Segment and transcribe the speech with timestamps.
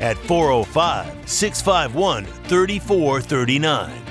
[0.00, 4.10] at 405 651 3439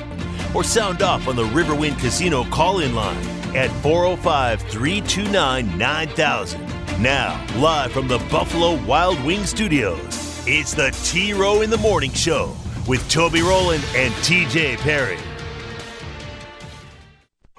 [0.55, 3.23] or sound off on the Riverwind Casino call in line
[3.55, 6.61] at 405 329 9000.
[7.02, 12.11] Now, live from the Buffalo Wild Wing Studios, it's the T Row in the Morning
[12.11, 12.55] Show
[12.88, 15.17] with Toby Rowland and TJ Perry.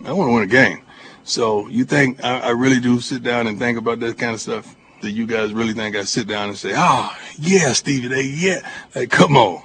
[0.05, 0.83] I want to win a game.
[1.25, 4.41] So you think I, I, really do sit down and think about that kind of
[4.41, 4.75] stuff?
[5.03, 8.61] That you guys really think I sit down and say, oh, yeah, Stevie, they, yeah.
[8.93, 9.63] Hey, come on.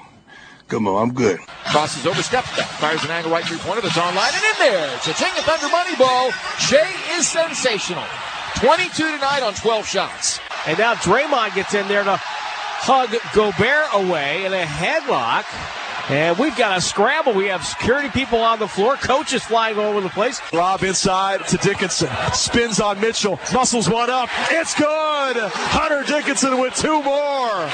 [0.67, 1.39] Come on, I'm good.
[1.65, 4.97] Crosses over, steps back, fires an angle right three pointer that's online and in there.
[4.99, 6.31] Cha-ching, a Thunder money ball.
[6.57, 8.03] Shai is sensational.
[8.55, 10.39] 22 tonight on 12 shots.
[10.65, 15.45] And now Draymond gets in there to hug Gobert away in a headlock.
[16.09, 17.33] And we've got a scramble.
[17.33, 20.39] We have security people on the floor, coaches flying all over the place.
[20.53, 22.09] Rob inside to Dickinson.
[22.31, 23.39] Spins on Mitchell.
[23.53, 24.29] Muscles one up.
[24.51, 25.37] It's good.
[25.37, 27.69] Hunter Dickinson with two more.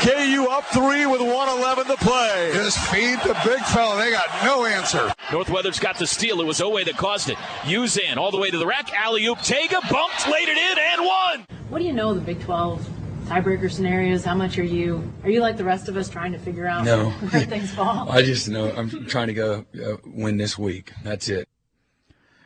[0.00, 2.50] KU up three with 111 to play.
[2.54, 3.96] Just feed the big fella.
[3.96, 5.12] They got no answer.
[5.32, 6.40] Northweather's got the steal.
[6.40, 7.36] It was Oweh that caused it.
[7.62, 8.92] Uzan all the way to the rack.
[8.94, 9.40] Alley oop.
[9.40, 11.46] Tega bumped, laid it in, and won.
[11.68, 14.24] What do you know the Big 12 tiebreaker scenarios?
[14.24, 16.84] How much are you are you like the rest of us trying to figure out
[16.84, 17.10] no.
[17.10, 18.10] where things fall?
[18.10, 20.92] I just know I'm trying to go uh, win this week.
[21.02, 21.48] That's it.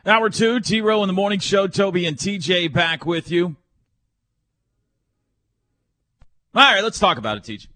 [0.05, 1.67] Hour two, T Row in the morning show.
[1.67, 3.55] Toby and TJ back with you.
[6.55, 7.67] All right, let's talk about it, TJ.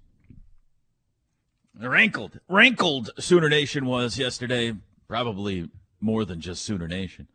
[1.80, 4.74] Rankled, rankled Sooner Nation was yesterday.
[5.08, 7.28] Probably more than just Sooner Nation.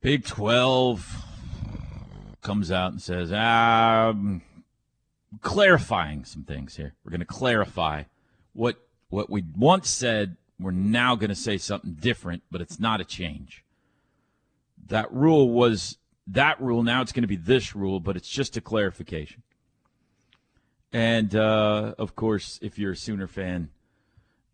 [0.00, 1.24] Big 12
[2.46, 4.40] comes out and says, um,
[5.40, 6.94] clarifying some things here.
[7.04, 8.04] We're going to clarify
[8.52, 8.76] what
[9.08, 10.36] what we once said.
[10.58, 13.64] We're now going to say something different, but it's not a change.
[14.86, 15.98] That rule was
[16.28, 16.84] that rule.
[16.84, 19.42] Now it's going to be this rule, but it's just a clarification.
[20.92, 23.70] And uh, of course, if you're a Sooner fan,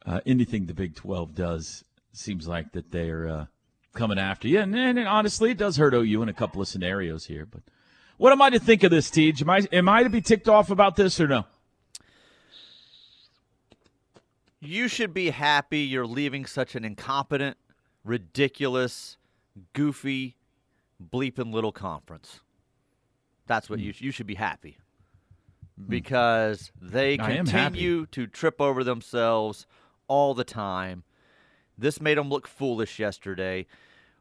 [0.07, 3.47] uh, anything the Big 12 does seems like that they're uh,
[3.93, 4.61] coming after you.
[4.61, 7.47] And, and, and, honestly, it does hurt OU in a couple of scenarios here.
[7.47, 7.63] But
[8.23, 9.35] what am I to think of this, Tej?
[9.41, 11.45] Am I am I to be ticked off about this or no?
[14.61, 17.57] You should be happy you're leaving such an incompetent,
[18.05, 19.17] ridiculous,
[19.73, 20.37] goofy,
[21.05, 22.39] bleeping little conference.
[23.49, 23.87] That's what mm.
[23.87, 24.79] you you should be happy
[25.77, 25.89] hmm.
[25.89, 29.67] because they continue to trip over themselves
[30.07, 31.03] all the time.
[31.77, 33.67] This made them look foolish yesterday.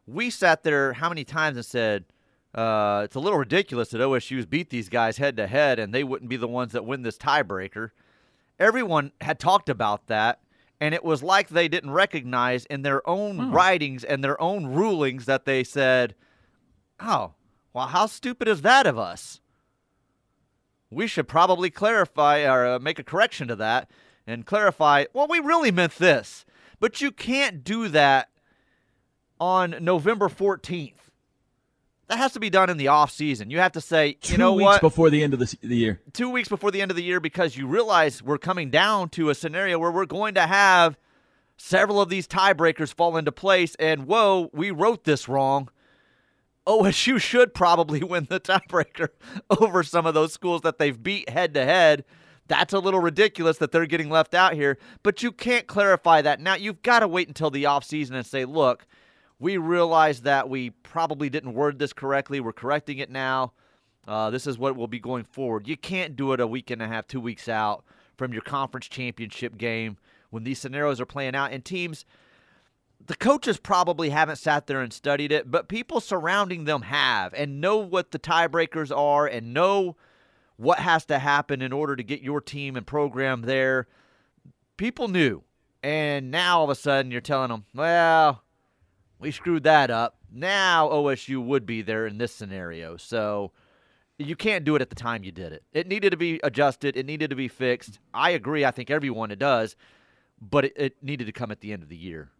[0.08, 2.06] We sat there how many times and said,
[2.54, 6.04] uh, it's a little ridiculous that OSU's beat these guys head to head and they
[6.04, 7.92] wouldn't be the ones that win this tiebreaker.
[8.60, 10.42] Everyone had talked about that,
[10.80, 13.52] and it was like they didn't recognize in their own hmm.
[13.52, 16.16] writings and their own rulings that they said,
[17.00, 17.34] Oh,
[17.74, 19.40] well, how stupid is that of us?
[20.90, 23.90] We should probably clarify or uh, make a correction to that
[24.28, 26.46] and clarify, well, we really meant this.
[26.80, 28.30] But you can't do that
[29.40, 31.01] on November 14th
[32.12, 33.50] that has to be done in the off season.
[33.50, 34.82] You have to say, two you know weeks what?
[34.82, 36.02] before the end of the, the year.
[36.12, 39.30] Two weeks before the end of the year, because you realize we're coming down to
[39.30, 40.98] a scenario where we're going to have
[41.56, 43.76] several of these tiebreakers fall into place.
[43.76, 45.70] And whoa, we wrote this wrong.
[46.68, 49.08] OSU should probably win the tiebreaker
[49.62, 52.04] over some of those schools that they've beat head to head.
[52.48, 56.42] That's a little ridiculous that they're getting left out here, but you can't clarify that
[56.42, 56.56] now.
[56.56, 58.86] You've got to wait until the offseason and say, look,
[59.42, 62.40] we realize that we probably didn't word this correctly.
[62.40, 63.54] We're correcting it now.
[64.08, 65.68] Uh, this is what will be going forward.
[65.68, 67.84] You can't do it a week and a half, two weeks out
[68.18, 69.98] from your conference championship game
[70.30, 71.52] when these scenarios are playing out.
[71.52, 72.06] And teams,
[73.04, 77.60] the coaches probably haven't sat there and studied it, but people surrounding them have and
[77.60, 79.98] know what the tiebreakers are and know
[80.56, 83.88] what has to happen in order to get your team and program there.
[84.78, 85.42] People knew.
[85.82, 88.44] And now all of a sudden you're telling them, well,
[89.22, 90.18] we screwed that up.
[90.32, 92.98] Now OSU would be there in this scenario.
[92.98, 93.52] So
[94.18, 95.64] you can't do it at the time you did it.
[95.72, 98.00] It needed to be adjusted, it needed to be fixed.
[98.14, 98.66] I agree.
[98.66, 99.76] I think everyone it does,
[100.42, 102.32] but it, it needed to come at the end of the year.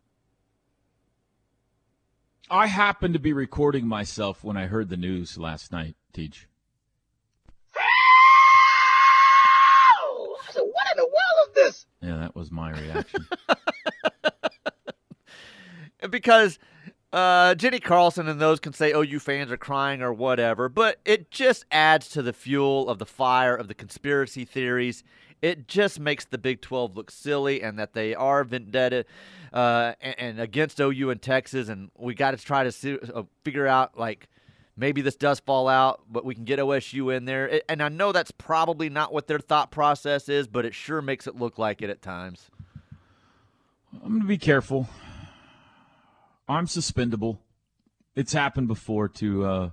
[2.50, 6.48] I happened to be recording myself when I heard the news last night, Teach.
[10.52, 11.08] So what in the
[12.02, 13.26] Yeah, that was my reaction.
[16.10, 16.58] because
[17.14, 21.00] uh, Jenni Carlson and those can say, "Oh, you fans are crying" or whatever, but
[21.04, 25.04] it just adds to the fuel of the fire of the conspiracy theories.
[25.42, 29.06] It just makes the Big 12 look silly, and that they are vendetta
[29.52, 33.24] uh, and, and, against OU and Texas, and we got to try to see, uh,
[33.44, 34.30] figure out like
[34.78, 37.48] maybe this does fall out, but we can get OSU in there.
[37.48, 41.02] It, and I know that's probably not what their thought process is, but it sure
[41.02, 42.50] makes it look like it at times.
[43.94, 44.88] I'm going to be careful.
[46.52, 47.40] I'm suspendable.
[48.16, 49.70] It's happened before to uh,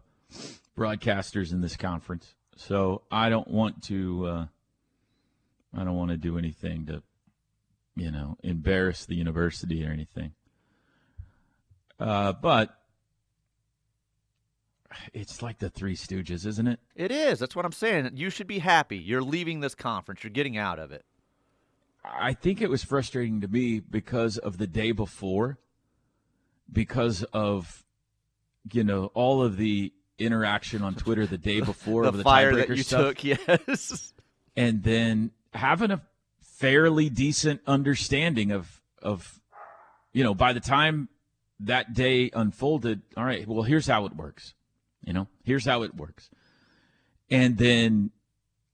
[0.76, 4.26] broadcasters in this conference, so I don't want to.
[4.26, 4.46] Uh,
[5.76, 7.02] I don't want to do anything to,
[7.94, 10.32] you know, embarrass the university or anything.
[12.00, 12.74] Uh, but
[15.12, 16.80] it's like the Three Stooges, isn't it?
[16.94, 17.38] It is.
[17.38, 18.10] That's what I'm saying.
[18.14, 18.96] You should be happy.
[18.98, 20.22] You're leaving this conference.
[20.24, 21.04] You're getting out of it.
[22.04, 25.58] I think it was frustrating to me because of the day before,
[26.72, 27.84] because of,
[28.72, 32.54] you know, all of the interaction on Twitter the day before the of the fire
[32.54, 33.16] that you stuff.
[33.16, 33.24] took.
[33.24, 34.12] Yes,
[34.56, 36.02] and then having a
[36.40, 39.40] fairly decent understanding of of,
[40.12, 41.08] you know, by the time
[41.60, 44.54] that day unfolded, all right, well, here's how it works
[45.04, 46.28] you know, here's how it works.
[47.30, 48.10] And then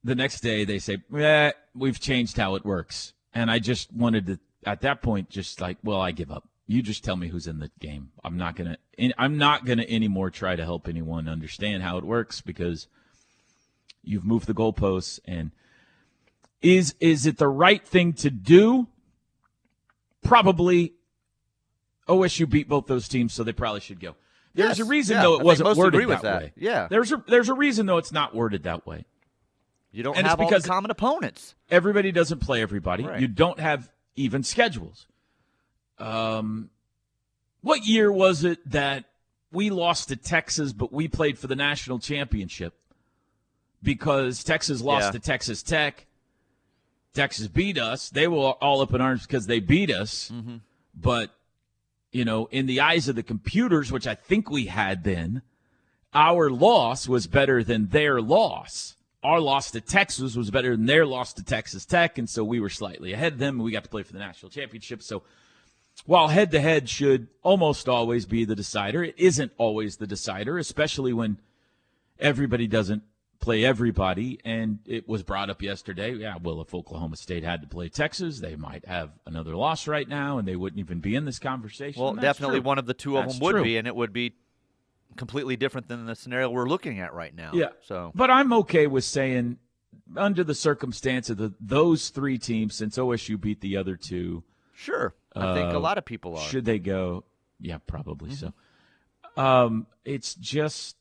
[0.03, 3.13] the next day they say, eh, we've changed how it works.
[3.33, 6.49] And I just wanted to, at that point, just like, well, I give up.
[6.67, 8.11] You just tell me who's in the game.
[8.25, 8.79] I'm not gonna.
[9.19, 12.89] I'm not gonna anymore try to help anyone understand how it works because
[14.03, 15.21] you've moved the goalposts.
[15.27, 15.51] And
[16.63, 18.89] is is it the right thing to do?
[20.23, 20.95] Probably.
[22.09, 24.15] OSU beat both those teams, so they probably should go.
[24.55, 26.53] There's yes, a reason yeah, though it I wasn't worded that, that, way.
[26.57, 26.87] Yeah.
[26.89, 29.05] There's a there's a reason though it's not worded that way.
[29.91, 31.55] You don't and have it's because common opponents.
[31.71, 33.05] Everybody doesn't play everybody.
[33.05, 33.21] Right.
[33.21, 35.07] You don't have even schedules.
[35.99, 36.71] Um,
[37.61, 39.05] what year was it that
[39.53, 42.75] we lost to Texas, but we played for the national championship
[43.83, 45.11] because Texas lost Yeah.
[45.13, 46.07] to Texas Tech.
[47.13, 48.11] Texas beat us.
[48.11, 50.31] They were all up in arms because they beat us.
[50.35, 50.57] Mm-hmm.
[50.95, 51.31] But
[52.11, 55.43] you know, in the eyes of the computers, which I think we had then,
[56.13, 58.97] our loss was better than their loss.
[59.25, 62.61] Our loss to Texas was better than their loss to Texas Tech, and so we
[62.61, 63.57] were slightly ahead of them.
[63.57, 65.03] And we got to play for the national championship.
[65.03, 65.23] So
[66.07, 70.59] while head to head should almost always be the decider, it isn't always the decider,
[70.59, 71.39] especially when
[72.19, 73.03] everybody doesn't
[73.41, 74.41] play everybody.
[74.45, 76.13] And it was brought up yesterday.
[76.15, 80.09] Yeah, well, if Oklahoma State had to play Texas, they might have another loss right
[80.09, 82.03] now, and they wouldn't even be in this conversation.
[82.03, 82.67] Well, that's definitely true.
[82.67, 83.63] one of the two of them would true.
[83.63, 84.35] be, and it would be
[85.17, 87.53] completely different than the scenario we're looking at right now.
[87.55, 87.69] Yeah.
[87.83, 89.59] So But I'm okay with saying,
[90.17, 94.43] under the circumstance of the, those three teams, since OSU beat the other two,
[94.75, 96.43] sure, I think a uh, lot of people are.
[96.49, 97.25] Should they go?
[97.61, 98.49] Yeah, probably Mm-hmm.
[99.37, 99.43] so.
[99.43, 100.97] Um, it's just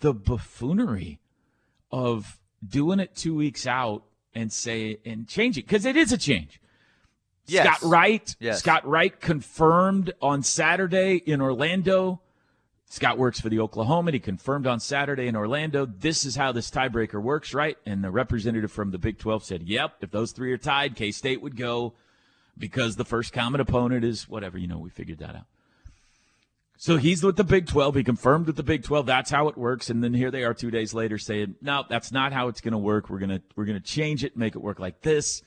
[0.00, 1.18] the buffoonery
[1.90, 4.02] of doing it two weeks out
[4.34, 6.60] and say and change it because it is a change.
[7.46, 7.78] Yes.
[7.78, 8.36] Scott Wright.
[8.40, 8.58] Yes.
[8.58, 12.20] Scott Wright confirmed on Saturday in Orlando.
[12.88, 14.12] Scott works for the Oklahoma.
[14.12, 15.86] He confirmed on Saturday in Orlando.
[15.86, 17.78] This is how this tiebreaker works, right?
[17.86, 21.10] And the representative from the Big 12 said, "Yep, if those three are tied, K
[21.12, 21.94] State would go
[22.58, 24.58] because the first common opponent is whatever.
[24.58, 25.46] You know, we figured that out."
[26.78, 27.94] So he's with the Big 12.
[27.94, 29.88] He confirmed with the Big 12 that's how it works.
[29.88, 32.72] And then here they are two days later saying, no, that's not how it's going
[32.72, 33.08] to work.
[33.08, 35.42] We're going to, we're going to change it, make it work like this.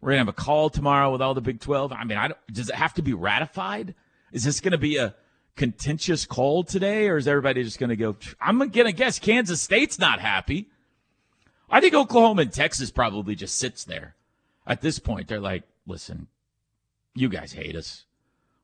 [0.00, 1.92] We're going to have a call tomorrow with all the Big 12.
[1.92, 3.94] I mean, I don't, does it have to be ratified?
[4.30, 5.14] Is this going to be a
[5.56, 9.62] contentious call today or is everybody just going to go, I'm going to guess Kansas
[9.62, 10.68] State's not happy.
[11.70, 14.16] I think Oklahoma and Texas probably just sits there.
[14.66, 16.28] At this point, they're like, listen,
[17.14, 18.04] you guys hate us.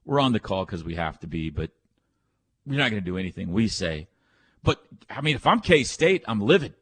[0.05, 1.71] We're on the call because we have to be, but
[2.67, 4.09] you're not going to do anything we say.
[4.63, 6.75] But I mean, if I'm K State, I'm livid.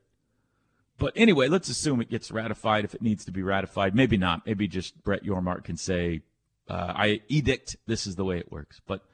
[0.98, 3.94] But anyway, let's assume it gets ratified if it needs to be ratified.
[3.94, 4.46] Maybe not.
[4.46, 6.22] Maybe just Brett Yormark can say,
[6.68, 9.04] uh, "I edict this is the way it works." But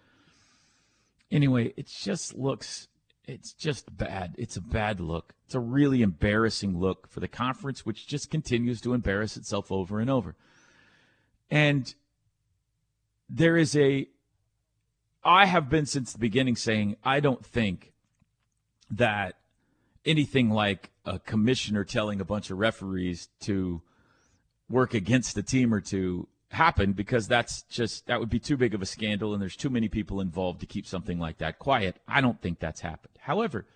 [1.30, 2.88] anyway, it just looks.
[3.26, 4.34] It's just bad.
[4.38, 5.34] It's a bad look.
[5.46, 9.98] It's a really embarrassing look for the conference, which just continues to embarrass itself over
[10.00, 10.36] and over.
[11.50, 11.94] And
[13.34, 14.06] there is a
[15.24, 17.92] I have been since the beginning saying I don't think
[18.90, 19.36] that
[20.04, 23.82] anything like a commissioner telling a bunch of referees to
[24.68, 28.74] work against a team or two happened because that's just that would be too big
[28.74, 31.96] of a scandal and there's too many people involved to keep something like that quiet.
[32.06, 33.14] I don't think that's happened.
[33.18, 33.66] However,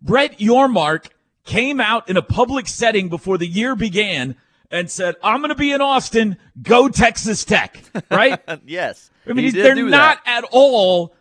[0.00, 1.08] Brett Yormark
[1.44, 4.36] came out in a public setting before the year began
[4.70, 8.40] and said, I'm going to be in Austin, go Texas Tech, right?
[8.66, 9.10] yes.
[9.28, 10.44] I mean, he did they're not that.
[10.44, 11.14] at all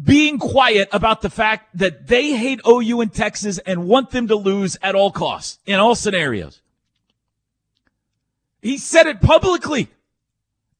[0.00, 4.36] being quiet about the fact that they hate OU in Texas and want them to
[4.36, 6.62] lose at all costs in all scenarios.
[8.62, 9.88] He said it publicly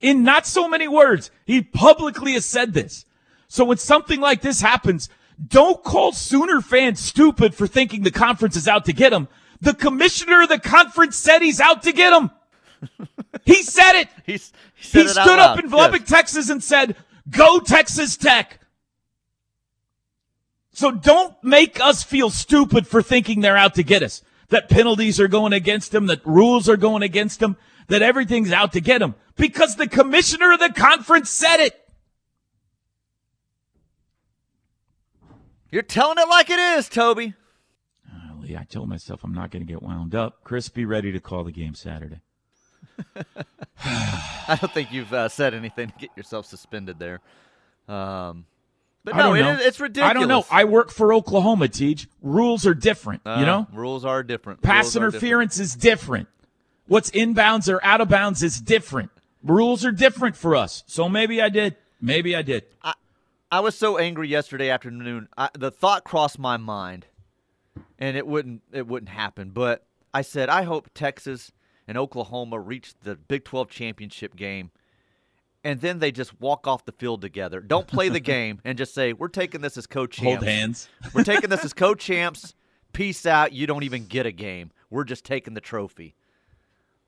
[0.01, 1.31] in not so many words.
[1.47, 3.05] He publicly has said this.
[3.49, 5.09] So when something like this happens,
[5.47, 9.29] don't call Sooner fans stupid for thinking the conference is out to get them.
[9.61, 12.31] The commissioner of the conference said he's out to get them.
[13.45, 14.09] he said it.
[14.27, 16.11] He's, he said he it stood up in Lubbock, Yes.
[16.11, 16.95] Texas and said,
[17.29, 18.61] go Texas Tech.
[20.73, 24.23] So don't make us feel stupid for thinking they're out to get us.
[24.51, 27.57] That penalties are going against them, that rules are going against them,
[27.89, 29.17] that everything's out to get them.
[29.37, 31.89] Because the commissioner of the conference said it.
[35.71, 37.35] You're telling it like it is, Toby.
[38.57, 40.45] I told myself I'm not going to get wound up.
[40.45, 42.21] Chris, be ready to call the game Saturday.
[43.85, 47.21] I don't think you've uh, said anything to get yourself suspended there.
[47.89, 48.47] Um,
[49.05, 50.11] but no, it it's ridiculous.
[50.11, 50.45] I don't know.
[50.51, 52.09] I work for Oklahoma, Teach.
[52.21, 53.67] Rules are different, Uh, you know?
[53.73, 54.61] rules are different.
[54.63, 55.15] Pass are different.
[55.15, 56.29] interference is different.
[56.87, 59.11] What's inbounds or out of bounds is different.
[59.43, 60.83] Rules are different for us.
[60.87, 61.77] So maybe I did.
[62.01, 62.65] Maybe I did.
[63.51, 65.29] I was so angry yesterday afternoon.
[65.37, 67.07] I, the thought crossed my mind,
[67.99, 69.51] and it wouldn't it wouldn't happen.
[69.51, 71.53] But I said, I hope Texas
[71.87, 74.71] and Oklahoma reach the Big 12 championship game,
[75.65, 77.61] and then they just walk off the field together.
[77.61, 80.89] Don't play the game and just say, "We're taking this as co-champs." Hold hands.
[81.15, 82.55] We're taking this as co-champs.
[82.93, 83.53] Peace out.
[83.53, 84.71] You don't even get a game.
[84.91, 86.15] We're just taking the trophy.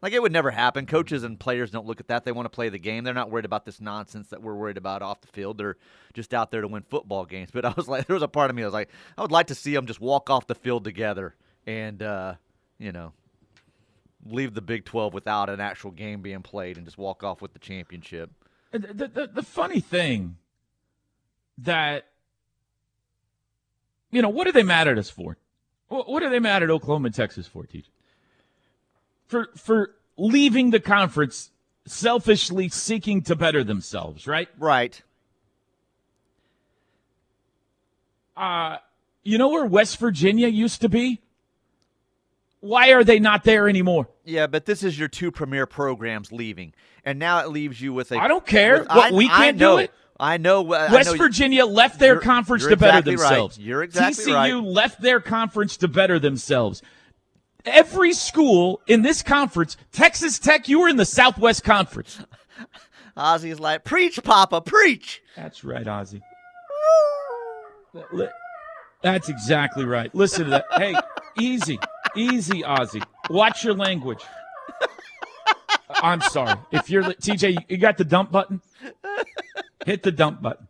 [0.02, 0.86] Like it would never happen.
[0.86, 2.24] Coaches and players don't look at that.
[2.24, 3.04] They want to play the game.
[3.04, 5.58] They're not worried about this nonsense that we're worried about off the field.
[5.58, 5.76] They're
[6.14, 7.50] just out there to win football games.
[7.52, 9.32] But I was like, there was a part of me that was like, I would
[9.32, 11.34] like to see them just walk off the field together
[11.66, 12.34] and, uh,
[12.78, 13.12] you know,
[14.24, 17.52] leave the Big 12 without an actual game being played and just walk off with
[17.52, 18.30] the championship.
[18.72, 20.36] The, the, the, the funny thing
[21.58, 22.06] that,
[24.10, 25.36] you know, what are they mad at us for?
[25.88, 27.84] What, are they mad at Oklahoma and Texas for, TJ?
[29.30, 31.52] For, for leaving the conference
[31.86, 34.48] selfishly seeking to better themselves, right?
[34.58, 35.00] Right.
[38.36, 38.78] Uh,
[39.22, 41.20] you know where West Virginia used to be?
[42.58, 44.08] Why are they not there anymore?
[44.24, 48.10] Yeah, but this is your two premier programs leaving, and now it leaves you with
[48.10, 48.18] a.
[48.18, 48.80] I don't care.
[48.80, 49.92] with- What, I- we can't do it?
[50.18, 50.72] I know.
[50.72, 53.28] uh, I West know- Virginia left their conference to better exactly right.
[53.28, 53.58] themselves.
[53.60, 54.54] You're exactly TCU right.
[54.54, 56.82] left their conference to better themselves.
[57.64, 62.20] Every school in this conference, Texas Tech, you were in the Southwest Conference.
[63.16, 65.22] Ozzy's like, preach, Papa, preach.
[65.36, 66.22] That's right, Ozzy.
[69.02, 70.14] That's exactly right.
[70.14, 70.66] Listen to that.
[70.76, 70.94] Hey,
[71.38, 71.78] easy,
[72.16, 73.02] easy, Ozzy.
[73.28, 74.22] Watch your language.
[75.90, 76.58] I'm sorry.
[76.70, 78.62] If you're TJ, you got the dump button.
[79.84, 80.68] Hit the dump button.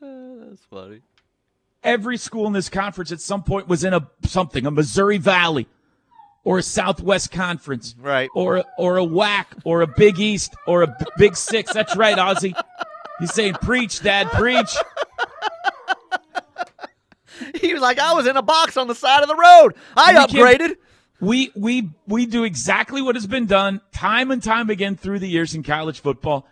[0.00, 1.00] That's funny.
[1.82, 5.66] Every school in this conference at some point was in a something, a Missouri Valley,
[6.48, 8.30] or a Southwest Conference, right?
[8.34, 11.74] Or a, or a WAC, or a Big East, or a Big Six.
[11.74, 12.58] That's right, Ozzy.
[13.20, 14.74] He's saying, "Preach, Dad, preach."
[17.54, 19.76] He was like, I was in a box on the side of the road.
[19.96, 20.76] I We upgraded.
[21.20, 25.28] We we we do exactly what has been done time and time again through the
[25.28, 26.48] years in college football.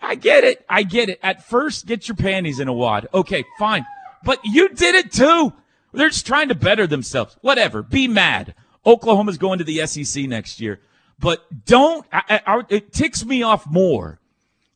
[0.00, 0.64] I get it.
[0.68, 1.18] I get it.
[1.20, 3.08] At first, get your panties in a wad.
[3.12, 3.84] Okay, fine.
[4.24, 5.52] But you did it too.
[5.92, 7.36] They're just trying to better themselves.
[7.40, 7.82] Whatever.
[7.82, 8.54] Be mad.
[8.86, 10.80] Oklahoma's going to the SEC next year.
[11.18, 14.20] But don't, I, I, it ticks me off more.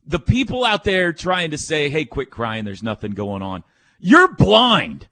[0.05, 2.65] The people out there trying to say, hey, quit crying.
[2.65, 3.63] There's nothing going on.
[3.99, 5.07] You're blind.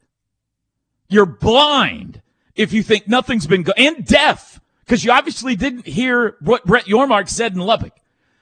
[1.09, 2.21] You're blind
[2.55, 6.85] if you think nothing's been go- and deaf because you obviously didn't hear what Brett
[6.85, 7.93] Yormark said in Lubbock.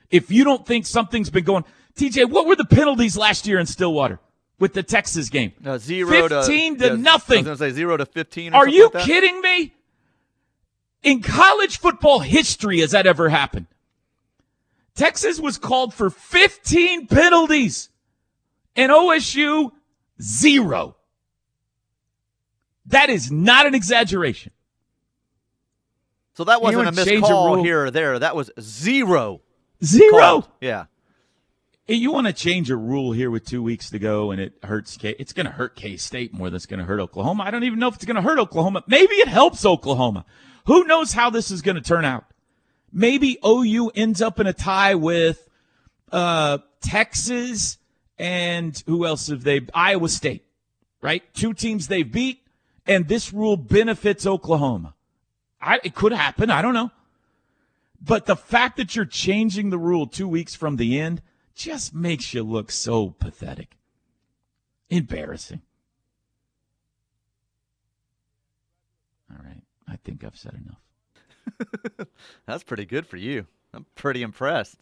[0.09, 1.63] If you don't think something's been going,
[1.95, 4.19] TJ, what were the penalties last year in Stillwater
[4.59, 5.53] with the Texas game?
[5.61, 7.45] No, zero to 15 to yeah, I nothing.
[7.45, 8.53] was going to say zero to 15.
[8.53, 9.73] Or Are you like kidding me?
[11.03, 13.67] In college football history, has that ever happened?
[14.95, 17.89] Texas was called for 15 penalties
[18.75, 19.71] and OSU
[20.21, 20.95] zero.
[22.87, 24.51] That is not an exaggeration.
[26.33, 27.63] So that wasn't a missed a call rule?
[27.63, 28.19] here or there.
[28.19, 29.41] That was zero.
[29.83, 30.19] Zero.
[30.19, 30.47] called.
[30.59, 30.85] Yeah.
[31.85, 34.53] Hey, you want to change a rule here with two weeks to go, and it
[34.63, 34.97] hurts.
[34.97, 37.43] K- it's going to hurt K State more than it's going to hurt Oklahoma.
[37.43, 38.83] I don't even know if it's going to hurt Oklahoma.
[38.87, 40.25] Maybe it helps Oklahoma.
[40.65, 42.25] Who knows how this is going to turn out?
[42.91, 45.47] Maybe OU ends up in a tie with
[46.11, 47.77] uh, Texas
[48.21, 49.61] and who else have they?
[49.73, 50.45] Iowa State,
[51.01, 51.23] right?
[51.33, 52.45] Two teams they beat,
[52.85, 54.93] and this rule benefits Oklahoma.
[55.59, 56.51] I, it could happen.
[56.51, 56.91] I don't know.
[57.99, 61.21] But the fact that you're changing the rule two weeks from the end
[61.55, 63.77] just makes you look so pathetic.
[64.89, 65.61] Embarrassing.
[69.31, 69.61] All right.
[69.91, 72.07] I think I've said enough.
[72.45, 73.45] That's pretty good for you.
[73.73, 74.77] I'm pretty impressed.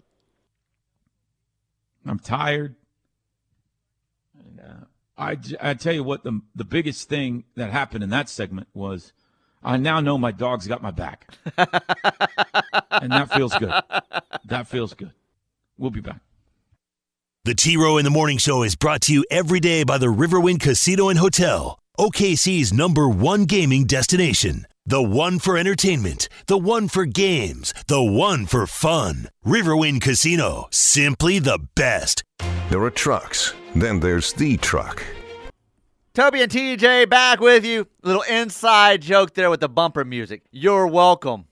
[2.05, 2.75] I'm tired.
[4.37, 4.85] And, uh,
[5.17, 9.11] I, I tell you what, the, the biggest thing that happened in that segment was
[9.61, 11.27] I now know my dog's got my back.
[11.57, 13.73] and that feels good.
[14.45, 15.11] That feels good.
[15.77, 16.21] We'll be back.
[17.45, 20.07] The T Row in the Morning Show is brought to you every day by the
[20.07, 24.65] Riverwind Casino and Hotel, OKC's number one gaming destination.
[24.89, 29.29] The one for entertainment, the one for games, the one for fun.
[29.45, 32.23] Riverwind Casino, simply the best.
[32.71, 35.05] There are trucks, then there's the truck.
[36.15, 37.85] Toby and TJ back with you.
[38.01, 40.41] Little inside joke there with the bumper music.
[40.49, 41.45] You're welcome.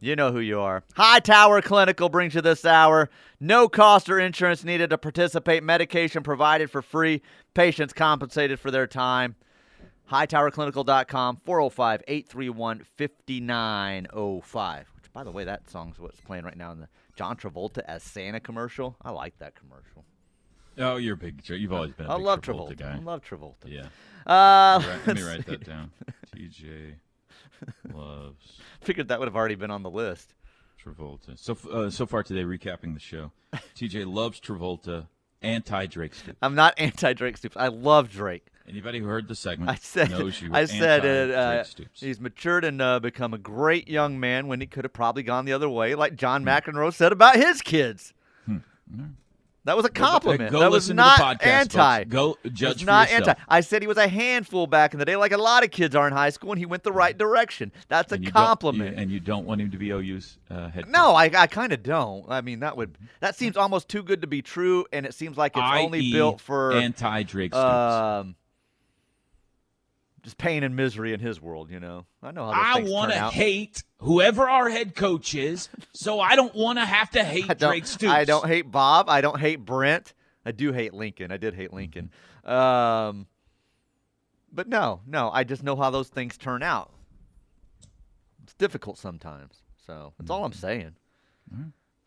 [0.00, 0.82] You know who you are.
[0.94, 3.10] Hightower Clinical brings you this hour.
[3.38, 5.62] No cost or insurance needed to participate.
[5.62, 7.20] Medication provided for free.
[7.52, 9.36] Patients compensated for their time.
[10.10, 14.86] HightowerClinical.com, 405 831 5905.
[14.96, 18.02] Which, by the way, that song's what's playing right now in the John Travolta as
[18.02, 18.96] Santa commercial.
[19.02, 20.04] I like that commercial.
[20.76, 21.48] Oh, you're a big.
[21.48, 22.10] You've always been.
[22.10, 22.78] I love Travolta, Travolta.
[22.78, 22.94] guy.
[22.94, 23.66] I love Travolta.
[23.66, 23.86] Yeah.
[24.26, 25.90] Uh, let me write that down.
[26.36, 26.94] TJ
[27.92, 28.58] loves.
[28.80, 30.34] Figured that would have already been on the list.
[30.84, 31.38] Travolta.
[31.38, 33.30] So uh, so far today, recapping the show,
[33.76, 35.06] TJ loves Travolta.
[35.42, 36.38] Anti Drake Stoops.
[36.40, 37.56] I'm not anti Drake Stoops.
[37.56, 38.46] I love Drake.
[38.68, 40.50] Anybody who heard the segment I said, knows you.
[40.52, 41.30] I said it.
[41.34, 45.22] Uh, he's matured and uh, become a great young man when he could have probably
[45.22, 46.48] gone the other way, like John Hmm.
[46.48, 48.14] McEnroe said about his kids.
[49.66, 50.50] That was a compliment.
[50.52, 51.98] Go that was not to the podcast, anti.
[52.00, 52.10] folks.
[52.10, 53.28] Go judge not yourself.
[53.30, 53.42] anti.
[53.48, 55.94] I said he was a handful back in the day, like a lot of kids
[55.96, 57.72] are in high school, and he went the right direction.
[57.88, 58.94] That's a And compliment.
[58.96, 60.86] you- and you don't want him to be OU's uh, head.
[60.90, 62.26] no, I, I kind of don't.
[62.28, 65.38] I mean, that would that seems almost too good to be true, and it seems
[65.38, 66.12] like it's only i.e.
[66.12, 67.64] built for anti Drake Stoops.
[67.64, 68.34] um,
[70.24, 71.70] just pain and misery in his world.
[71.70, 76.18] You know, I know how I want to hate whoever our head coach is, so
[76.18, 78.10] I don't want to have to hate Drake Stoops.
[78.12, 79.08] I don't hate Bob.
[79.08, 80.14] I don't hate Brent.
[80.44, 81.30] I do hate Lincoln.
[81.30, 82.10] I did hate Lincoln.
[82.42, 83.26] Um,
[84.52, 86.90] but no, no, I just know how those things turn out.
[88.42, 89.62] It's difficult sometimes.
[89.86, 90.96] So that's all I'm saying.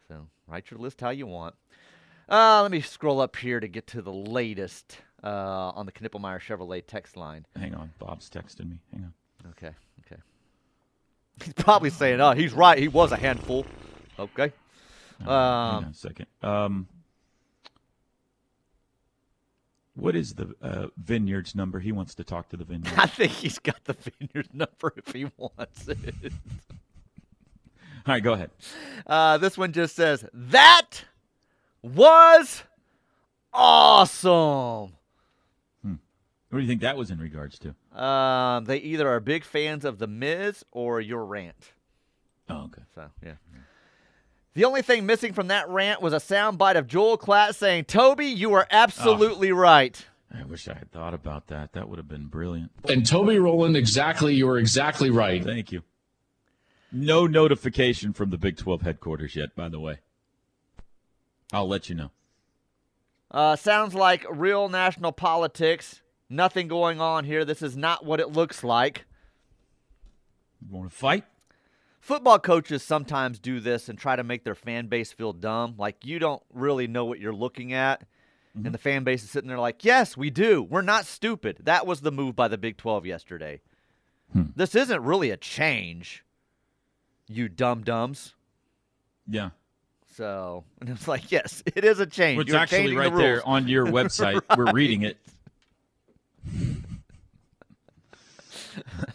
[0.08, 1.56] So write your list how you want.
[2.30, 5.28] Uh, let me scroll up here to get to the latest uh,
[5.76, 7.46] on the Knippelmeyer Chevrolet text line.
[7.56, 8.80] Hang on, Bob's texting me.
[8.94, 9.14] Hang on.
[9.52, 9.72] Okay,
[10.06, 10.22] okay.
[11.44, 12.78] He's probably saying, "Oh, he's right.
[12.78, 13.66] He was a handful."
[14.20, 14.52] Okay.
[15.20, 16.26] Hang on Um, a second.
[16.44, 16.88] Um,
[19.96, 21.80] what is the uh, Vineyards number?
[21.80, 22.94] He wants to talk to the Vineyards.
[22.98, 25.98] I think he's got the vineyard number if he wants it.
[28.06, 28.52] All right, go ahead.
[29.08, 31.04] Uh, this one just says, That
[31.82, 32.64] was
[33.52, 34.94] awesome.
[36.50, 38.02] What do you think that was in regards to?
[38.02, 41.74] Um, they either are big fans of The Miz or your rant.
[42.50, 42.84] Oh, okay.
[42.96, 43.34] So, yeah.
[44.54, 48.26] The only thing missing from that rant was a soundbite of Joel Klatt saying, Toby,
[48.28, 50.04] you are absolutely right.
[50.34, 51.74] I wish I had thought about that.
[51.74, 52.72] That would have been brilliant.
[52.90, 55.44] And Toby Rowland, exactly, you are exactly right.
[55.44, 55.84] Thank you.
[56.92, 60.00] No notification from the Big 12 headquarters yet, by the way.
[61.52, 62.12] I'll let you know.
[63.30, 66.02] Uh, sounds like real national politics.
[66.30, 67.46] Nothing going on here.
[67.46, 69.06] This is not what it looks like.
[70.62, 71.24] You want to fight?
[72.00, 75.76] Football coaches sometimes do this and try to make their fan base feel dumb.
[75.78, 78.02] Like you don't really know what you're looking at.
[78.58, 78.66] Mm-hmm.
[78.66, 80.64] And the fan base is sitting there like, yes, we do.
[80.64, 81.60] We're not stupid.
[81.64, 83.62] That was the move by the Big 12 yesterday.
[84.34, 84.44] Hmm.
[84.56, 86.26] This isn't really a change,
[87.28, 88.34] you dumb dumbs.
[89.28, 89.50] Yeah.
[90.16, 92.42] So, and it's like, yes, it is a change.
[92.42, 94.42] It's actually right the there on your website.
[94.58, 95.18] We're reading it.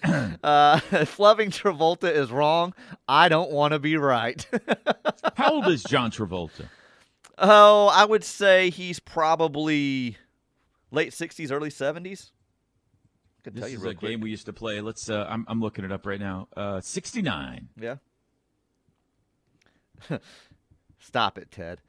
[0.42, 2.74] Uh, if loving Travolta is wrong,
[3.06, 4.44] I don't want to be right.
[5.36, 6.66] How old is John Travolta?
[7.38, 10.16] oh, I would say he's probably
[10.90, 12.30] late 60s, early 70s.
[13.44, 14.00] Could tell This you is a quick.
[14.00, 14.80] game we used to play.
[14.80, 15.08] Let's.
[15.08, 16.48] Uh, I'm, I'm looking it up right now.
[16.56, 17.68] Uh, 69.
[17.80, 17.96] Yeah.
[20.98, 21.80] Stop it, Ted.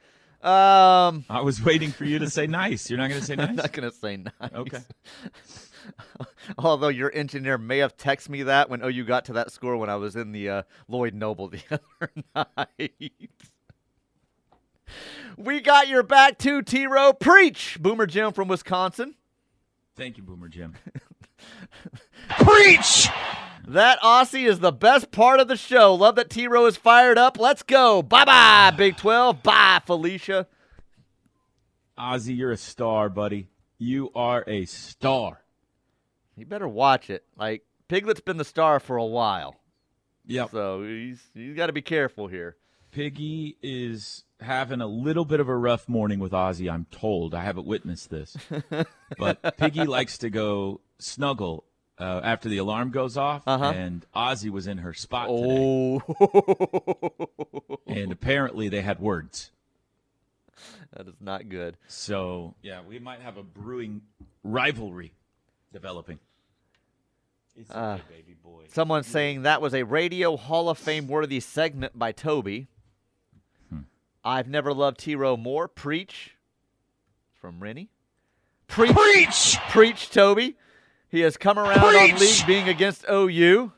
[0.41, 2.89] Um, I was waiting for you to say nice.
[2.89, 3.49] You're not going to say nice.
[3.49, 4.31] I'm not going to say nice.
[4.53, 4.79] Okay.
[6.57, 9.89] Although your engineer may have texted me that when OU got to that score when
[9.89, 13.13] I was in the uh, Lloyd Noble the other night.
[15.37, 17.13] we got your back to T Row.
[17.13, 19.15] Preach, Boomer Jim from Wisconsin.
[19.95, 20.73] Thank you, Boomer Jim.
[22.39, 23.07] Preach!
[23.67, 25.95] That Ozzy is the best part of the show.
[25.95, 27.39] Love that T Row is fired up.
[27.39, 28.01] Let's go.
[28.01, 29.41] Bye bye, Big 12.
[29.41, 30.47] Bye, Felicia.
[31.97, 33.49] Ozzy, you're a star, buddy.
[33.77, 35.42] You are a star.
[36.35, 37.23] You better watch it.
[37.37, 39.55] Like, Piglet's been the star for a while.
[40.25, 40.51] Yep.
[40.51, 42.55] So he's he's got to be careful here.
[42.91, 47.33] Piggy is having a little bit of a rough morning with Ozzy, I'm told.
[47.33, 48.37] I haven't witnessed this.
[49.17, 51.63] but Piggy likes to go snuggle
[51.99, 53.71] uh, after the alarm goes off, Uh-huh.
[53.75, 56.01] and Ozzy was in her spot Oh.
[57.87, 59.51] and apparently they had words.
[60.95, 61.77] That is not good.
[61.87, 64.01] So, yeah, we might have a brewing
[64.43, 65.13] rivalry
[65.73, 66.19] developing.
[67.55, 68.65] It's Uh, okay, baby boy.
[68.69, 72.67] Someone saying that was a Radio Hall of Fame worthy segment by Toby.
[73.69, 73.81] Hmm.
[74.23, 75.67] I've never loved T Row more.
[75.67, 76.35] Preach.
[77.33, 77.89] From Rennie.
[78.67, 78.95] Preach.
[78.95, 79.57] Preach!
[79.69, 80.55] Preach, Toby.
[81.09, 83.71] He has come around on league being against OU.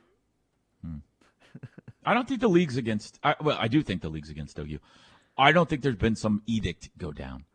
[2.08, 3.20] I don't think the league's against.
[3.24, 4.80] I, well, I do think the league's against OU.
[5.38, 7.46] I don't think there's been some edict go down,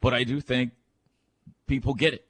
[0.00, 0.72] but I do think
[1.66, 2.26] people get it.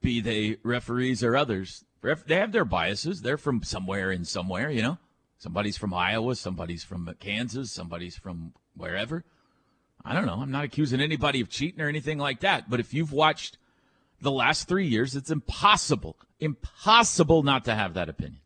[0.00, 1.84] Be they referees or others,
[2.26, 3.22] they have their biases.
[3.22, 4.98] They're from somewhere in somewhere, you know.
[5.38, 9.24] Somebody's from Iowa, somebody's from Kansas, somebody's from wherever.
[10.04, 10.40] I don't know.
[10.40, 12.70] I'm not accusing anybody of cheating or anything like that.
[12.70, 13.58] But if you've watched
[14.20, 18.40] the last three years, it's impossible, impossible not to have that opinion.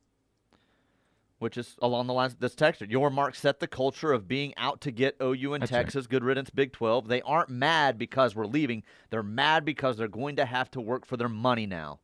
[1.42, 2.86] Which is along the lines of this texture.
[2.86, 5.78] Yormark set the culture of being out to get OU and That's right.
[5.82, 6.06] Texas.
[6.06, 7.08] Good riddance, Big 12.
[7.08, 8.84] They aren't mad because we're leaving.
[9.10, 11.98] They're mad because they're going to have to work for their money now.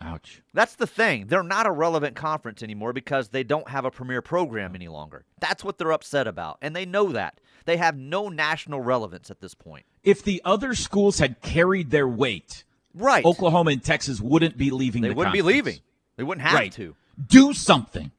[0.00, 0.42] Ouch.
[0.52, 1.26] That's the thing.
[1.26, 5.24] They're not a relevant conference anymore because they don't have a premier program any longer.
[5.40, 6.58] That's what they're upset about.
[6.62, 7.40] And they know that.
[7.66, 9.84] They have no national relevance at this point.
[10.02, 15.02] if the other schools had carried their weight, right, Oklahoma and Texas wouldn't be leaving.
[15.02, 15.80] They the wouldn't be leaving.
[16.16, 16.72] They wouldn't have Right.
[16.72, 16.94] to.
[17.26, 18.10] Do something.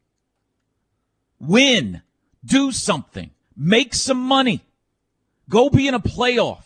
[1.40, 2.02] Win.
[2.44, 3.30] Do something.
[3.56, 4.62] Make some money.
[5.48, 6.62] Go be in a playoff.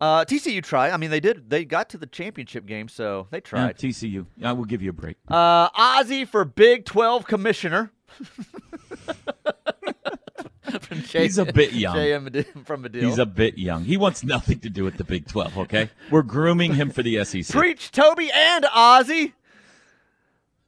[0.00, 0.92] Uh, TCU tried.
[0.92, 1.50] I mean, they did.
[1.50, 3.76] They got to the championship game, so they Yeah, tried.
[3.78, 4.24] TCU.
[4.42, 5.16] I will give you a break.
[5.28, 7.92] Uh, Ozzy for Big 12 commissioner.
[10.80, 12.24] From Jay- He's a bit young.
[12.24, 13.02] Medi- from Medill.
[13.02, 13.84] He's a bit young.
[13.84, 15.90] He wants nothing to do with the Big 12, okay?
[16.10, 17.48] We're grooming him for the SEC.
[17.54, 19.32] Preach, Toby and Ozzy.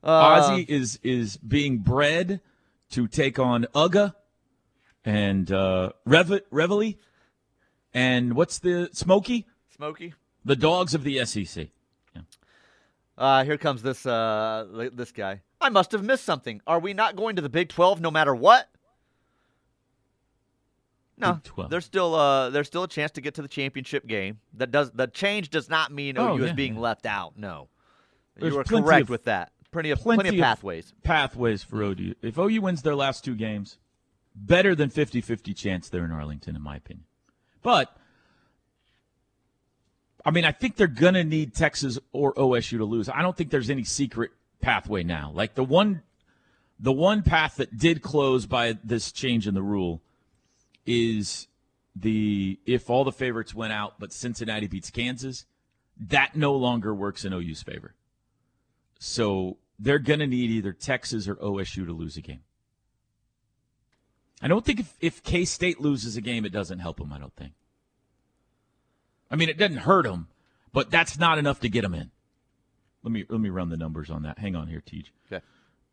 [0.03, 2.41] Uh, Ozzy is is being bred
[2.91, 4.15] to take on Uga
[5.05, 6.95] and uh, Rev- Reveille
[7.95, 9.47] and what's the Smoky?
[9.77, 10.15] Smokey.
[10.45, 11.69] The dogs of the SEC.
[13.17, 15.41] Uh, here comes this uh, this guy.
[15.61, 16.61] I must have missed something.
[16.67, 18.69] Are we not going to the Big 12 no matter what?
[21.19, 21.71] No, Big 12.
[21.71, 24.41] there's still uh, there's still a chance to get to the championship game.
[24.55, 26.81] That does the change does not mean Oh, OU is being yeah.
[26.81, 27.35] left out.
[27.37, 27.69] No,
[28.37, 29.53] There's you are correct of- with that.
[29.73, 30.93] Plenty of Plenty, plenty, of pathways.
[31.03, 32.15] Pathways for OU.
[32.21, 33.79] If OU wins their last two games,
[34.35, 37.07] better than 50-50 chance they're in Arlington, in my opinion.
[37.63, 37.97] But
[40.25, 43.09] I mean, I think they're gonna need Texas or OSU to lose.
[43.09, 44.31] I don't think there's any secret
[44.61, 45.33] pathway now.
[45.35, 46.03] Like the one,
[46.79, 50.03] the one path that did close by this change in the rule
[50.87, 51.49] is
[51.97, 55.47] the if all the favorites went out, but Cincinnati beats Kansas,
[55.99, 57.95] that no longer works in OU's favor.
[58.99, 62.43] So they're going to need either Texas or OSU to lose a game.
[64.41, 67.13] I don't think if, if K State loses a game, it doesn't help them.
[67.13, 67.53] I don't think.
[69.31, 70.29] I mean, it doesn't hurt them,
[70.73, 72.11] but that's not enough to get them in.
[73.03, 74.39] Let me let me run the numbers on that.
[74.39, 75.13] Hang on here, Teach.
[75.31, 75.45] Okay.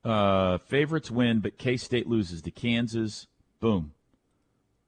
[0.03, 3.27] Uh, favorites win, but K State loses to Kansas.
[3.59, 3.93] Boom.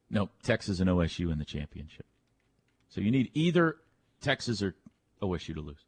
[0.09, 2.05] No, Texas and OSU in the championship.
[2.89, 3.77] So you need either
[4.21, 4.75] Texas or
[5.21, 5.85] OSU to lose.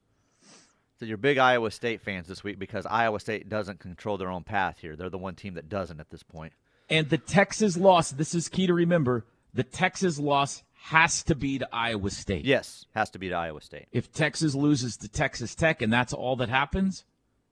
[1.07, 4.77] You're big Iowa State fans this week because Iowa State doesn't control their own path
[4.79, 4.95] here.
[4.95, 6.53] They're the one team that doesn't at this point.
[6.89, 11.59] And the Texas loss, this is key to remember, the Texas loss has to be
[11.59, 12.45] to Iowa State.
[12.45, 13.87] Yes, has to be to Iowa State.
[13.91, 17.05] If Texas loses to Texas Tech and that's all that happens,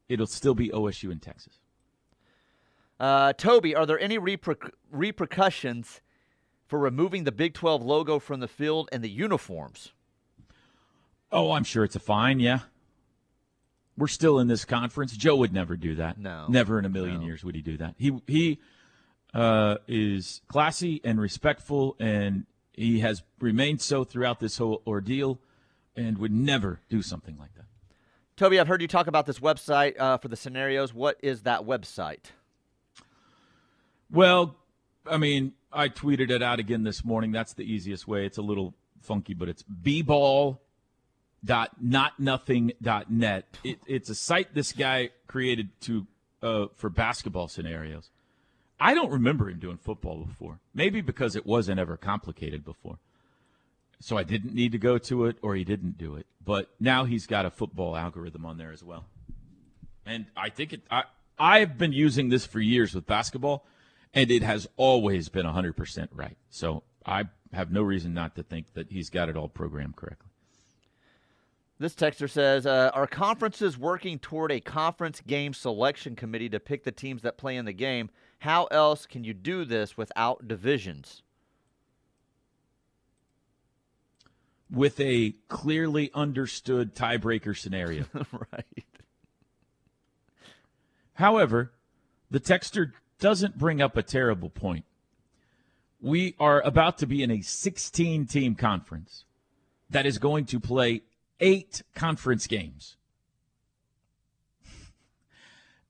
[0.09, 1.59] it'll still be OSU and Texas.
[2.99, 6.01] Uh, Toby, are there any reper- repercussions
[6.67, 9.93] for removing the Big 12 logo from the field and the uniforms?
[11.31, 12.59] Oh, I'm sure it's a fine, yeah.
[13.97, 15.15] We're still in this conference.
[15.15, 16.17] Joe would never do that.
[16.17, 16.45] No.
[16.47, 17.95] Never in a million years would he do that.
[17.97, 18.59] He he
[19.33, 25.39] uh, is classy and respectful, and he has remained so throughout this whole ordeal,
[25.95, 27.65] and would never do something like that.
[28.37, 30.93] Toby, I've heard you talk about this website uh, for the scenarios.
[30.93, 32.31] What is that website?
[34.09, 34.55] Well,
[35.05, 37.31] I mean, I tweeted it out again this morning.
[37.31, 38.25] That's the easiest way.
[38.25, 40.59] It's a little funky, but it's bball
[41.45, 43.57] www.notnothing.net.
[43.63, 46.07] It, it's a site this guy created to
[46.41, 48.09] uh, for basketball scenarios.
[48.79, 50.59] I don't remember him doing football before.
[50.73, 52.97] Maybe because it wasn't ever complicated before.
[53.99, 56.25] So I didn't need to go to it or he didn't do it.
[56.43, 59.05] But now he's got a football algorithm on there as well.
[60.05, 61.03] And I think it I
[61.37, 63.65] I've been using this for years with basketball
[64.13, 66.37] and it has always been 100% right.
[66.49, 70.30] So I have no reason not to think that he's got it all programmed correctly.
[71.81, 76.83] This texter says, uh, "Are conferences working toward a conference game selection committee to pick
[76.83, 78.11] the teams that play in the game?
[78.37, 81.23] How else can you do this without divisions?"
[84.69, 88.05] With a clearly understood tiebreaker scenario.
[88.13, 88.85] right.
[91.13, 91.73] However,
[92.29, 94.85] the texter doesn't bring up a terrible point.
[95.99, 99.25] We are about to be in a 16 team conference
[99.89, 101.01] that is going to play
[101.41, 102.95] eight conference games.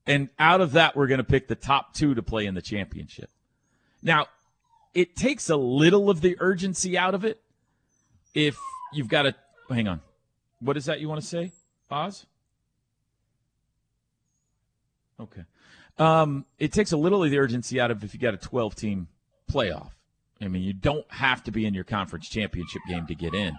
[0.06, 2.62] And out of that, we're going to pick the top two to play in the
[2.62, 3.30] championship.
[4.02, 4.26] Now,
[4.94, 7.40] it takes a little of the urgency out of it
[8.34, 8.58] if
[8.92, 9.34] you've got a.
[9.70, 10.00] Hang on.
[10.58, 11.52] What is that you want to say,
[11.90, 12.26] Oz?
[15.20, 15.44] Okay.
[15.98, 18.74] Um, it takes a little of the urgency out of if you got a 12
[18.74, 19.08] team
[19.50, 19.90] playoff.
[20.40, 23.56] I mean, you don't have to be in your conference championship game to get in.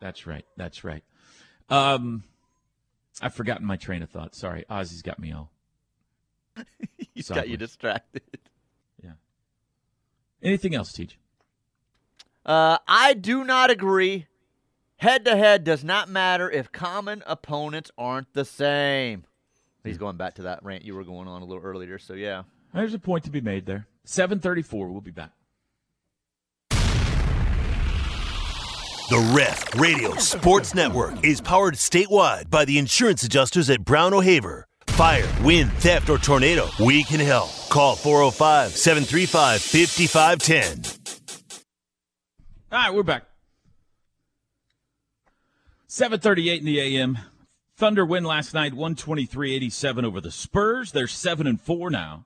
[0.00, 0.44] That's right.
[0.56, 1.02] That's right.
[1.68, 2.24] Um,
[3.20, 4.34] I've forgotten my train of thought.
[4.34, 5.50] Sorry, Ozzy's got me all.
[7.14, 8.22] He's got you distracted.
[9.02, 9.12] Yeah.
[10.42, 11.18] Anything else, Teach?
[12.44, 14.26] Uh, I do not agree.
[14.98, 19.24] Head to head does not matter if common opponents aren't the same.
[19.84, 21.98] He's going back to that rant you were going on a little earlier.
[21.98, 23.86] So yeah, there's a point to be made there.
[24.04, 24.88] Seven thirty-four.
[24.88, 25.32] We'll be back.
[29.08, 34.66] The Ref Radio Sports Network is powered statewide by the insurance adjusters at Brown O'Haver.
[34.88, 37.48] Fire, wind, theft, or tornado, we can help.
[37.68, 41.20] Call 405 735 5510.
[42.72, 43.26] All right, we're back.
[45.86, 47.18] 738 in the AM.
[47.76, 50.90] Thunder win last night 123-87 over the Spurs.
[50.90, 52.24] They're 7 and 4 now.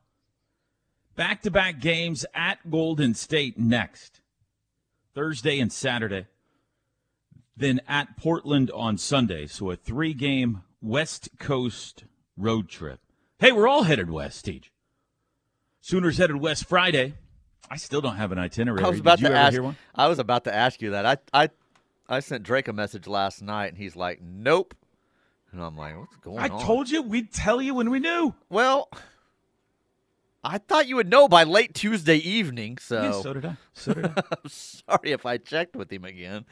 [1.14, 4.22] Back-to-back games at Golden State next.
[5.14, 6.26] Thursday and Saturday
[7.61, 9.46] then at Portland on Sunday.
[9.46, 12.05] So a three game West Coast
[12.37, 13.01] road trip.
[13.38, 14.73] Hey, we're all headed west, Teach.
[15.81, 17.14] Sooners headed west Friday.
[17.70, 18.83] I still don't have an itinerary.
[18.83, 19.59] I was about to ask.
[19.94, 21.07] I was about to ask you that.
[21.07, 21.51] I I
[22.09, 24.75] I sent Drake a message last night, and he's like, "Nope,"
[25.53, 28.01] and I'm like, "What's going I on?" I told you we'd tell you when we
[28.01, 28.35] knew.
[28.49, 28.90] Well,
[30.42, 32.79] I thought you would know by late Tuesday evening.
[32.79, 33.57] So, Yeah, so did I.
[33.75, 34.12] So did I.
[34.33, 36.46] I'm sorry if I checked with him again.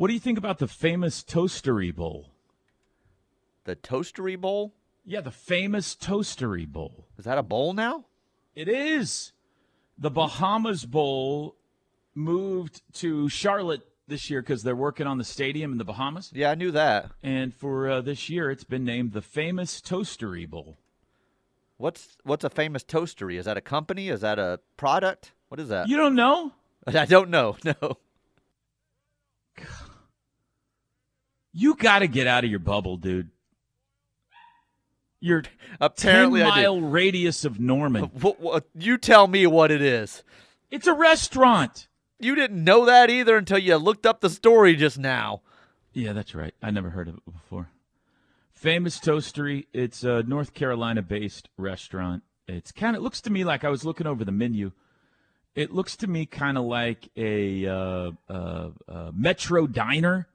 [0.00, 2.30] What do you think about the famous Toastery Bowl?
[3.64, 4.72] The Toastery Bowl?
[5.04, 7.04] Yeah, the famous Toastery Bowl.
[7.18, 8.06] Is that a bowl now?
[8.54, 9.32] It is.
[9.98, 11.54] The Bahamas Bowl
[12.14, 16.30] moved to Charlotte this year because they're working on the stadium in the Bahamas.
[16.34, 17.10] Yeah, I knew that.
[17.22, 20.78] And for uh, this year, it's been named the famous Toastery Bowl.
[21.76, 23.38] What's what's a famous toastery?
[23.38, 24.08] Is that a company?
[24.08, 25.32] Is that a product?
[25.48, 25.88] What is that?
[25.90, 26.52] You don't know?
[26.86, 27.58] I don't know.
[27.66, 27.98] No.
[31.52, 33.30] You got to get out of your bubble, dude.
[35.20, 35.42] Your
[35.80, 38.10] Apparently, 10 I mile radius of Norman.
[38.74, 40.22] You tell me what it is.
[40.70, 41.88] It's a restaurant.
[42.18, 45.42] You didn't know that either until you looked up the story just now.
[45.92, 46.54] Yeah, that's right.
[46.62, 47.68] I never heard of it before.
[48.52, 49.66] Famous Toastery.
[49.72, 52.22] It's a North Carolina based restaurant.
[52.46, 54.72] It's kind of looks to me like I was looking over the menu.
[55.54, 60.28] It looks to me kind of like a uh, uh, uh, Metro Diner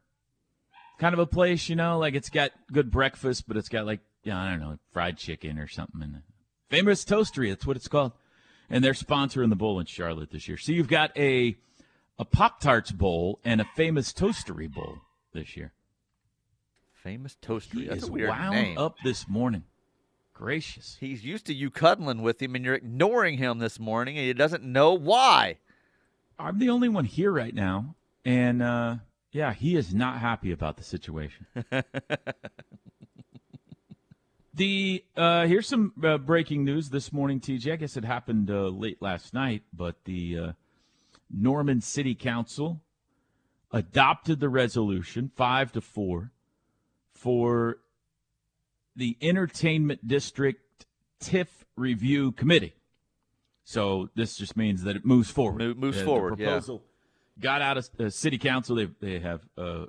[0.99, 3.99] kind of a place, you know, like it's got good breakfast, but it's got like,
[4.23, 6.21] yeah, I don't know, fried chicken or something in it.
[6.69, 8.13] Famous Toastery, that's what it's called.
[8.69, 10.58] And they're sponsoring the bowl in Charlotte this year.
[10.58, 11.55] So you've got a
[12.17, 14.99] a Pop Tarts bowl and a famous Toastery bowl
[15.34, 15.73] this year.
[17.03, 17.81] Famous toastery.
[17.81, 18.77] He That's is a weird wound name.
[18.79, 19.63] up this morning.
[20.34, 20.97] Gracious.
[20.99, 24.34] He's used to you cuddling with him, and you're ignoring him this morning, and he
[24.34, 25.60] doesn't know why.
[26.39, 28.95] I'm the only one here right now, and uh,
[29.36, 31.45] yeah, he is not happy about the situation.
[34.54, 37.74] the uh, here's some uh, breaking news this morning, TJ.
[37.74, 40.52] I guess it happened uh, late last night, but the uh,
[41.30, 42.80] Norman City Council
[43.74, 46.32] adopted the resolution five to four
[47.12, 47.80] for
[48.95, 50.86] the Entertainment District
[51.21, 52.74] TIF Review Committee.
[53.65, 55.60] So this just means that it moves forward.
[55.60, 56.62] Mo- moves Uh, the forward, yeah.
[57.39, 58.76] Got out of uh, city council.
[58.76, 59.86] They they have uh,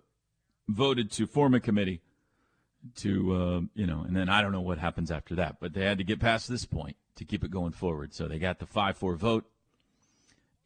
[0.69, 2.01] voted to form a committee
[2.97, 5.57] to uh, you know, and then I don't know what happens after that.
[5.61, 8.15] But they had to get past this point to keep it going forward.
[8.15, 9.45] So they got the five four vote,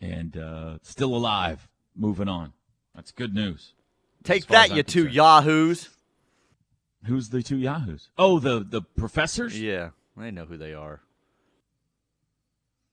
[0.01, 2.53] and uh, still alive, moving on.
[2.95, 3.75] That's good news.
[4.23, 5.91] Take that, you two yahoos.
[7.07, 8.11] Who's the two yahoos?
[8.19, 9.59] Oh, the the professors.
[9.59, 11.01] Yeah, I know who they are.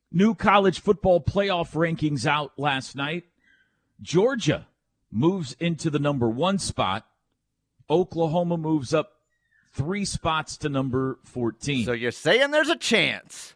[0.09, 3.25] New college football playoff rankings out last night.
[4.01, 4.67] Georgia
[5.11, 7.05] moves into the number one spot.
[7.89, 9.13] Oklahoma moves up
[9.73, 11.85] three spots to number 14.
[11.85, 13.55] So you're saying there's a chance?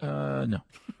[0.00, 0.58] Uh, no.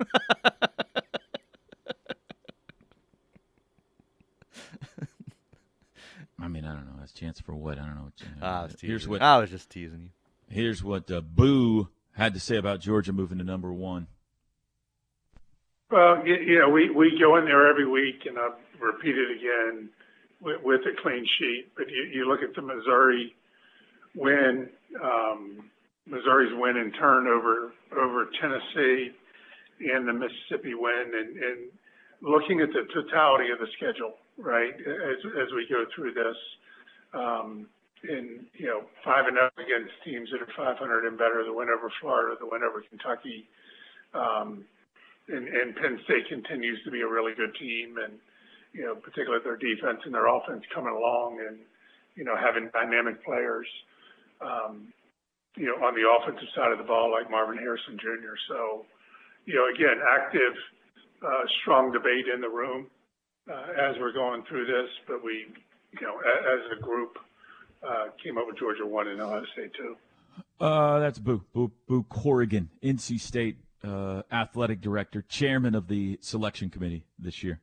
[6.42, 6.94] I mean, I don't know.
[6.98, 7.78] That's chance for what?
[7.78, 8.10] I don't know.
[8.40, 9.22] Uh, I was here's what.
[9.22, 10.10] I was just teasing you.
[10.48, 14.06] Here's what uh, Boo had to say about Georgia moving to number one.
[15.90, 19.30] Well, you, you know, we, we go in there every week, and I repeat it
[19.36, 19.88] again
[20.40, 21.66] with, with a clean sheet.
[21.76, 23.34] But you, you look at the Missouri
[24.14, 24.68] win,
[25.02, 25.70] um,
[26.06, 29.10] Missouri's win in turn over over Tennessee,
[29.92, 31.58] and the Mississippi win, and, and
[32.22, 34.74] looking at the totality of the schedule, right?
[34.74, 36.38] As as we go through this,
[37.14, 37.66] um,
[38.06, 41.66] and you know, five and up against teams that are 500 and better, the win
[41.66, 43.48] over Florida, the win over Kentucky.
[44.14, 44.64] Um,
[45.28, 48.14] and, and Penn State continues to be a really good team, and
[48.72, 51.58] you know, particularly their defense and their offense coming along, and
[52.16, 53.66] you know, having dynamic players,
[54.40, 54.92] um,
[55.56, 58.34] you know, on the offensive side of the ball like Marvin Harrison Jr.
[58.48, 58.84] So,
[59.46, 60.54] you know, again, active,
[61.24, 62.86] uh, strong debate in the room
[63.50, 65.46] uh, as we're going through this, but we,
[65.98, 67.18] you know, a, as a group,
[67.82, 69.96] uh, came up with Georgia one and Ohio State two.
[70.60, 76.70] Uh, that's Boo Boo Boo Corrigan, NC State uh, athletic director, chairman of the selection
[76.70, 77.60] committee this year.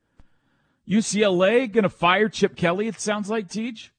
[0.87, 3.91] UCLA going to fire Chip Kelly, it sounds like, Teach.